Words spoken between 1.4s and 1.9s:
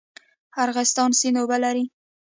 لري؟